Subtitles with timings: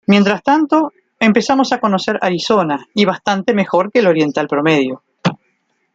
[0.07, 5.03] Mientras tanto, empezamos a conocer Arizona, y bastante mejor que el oriental promedio.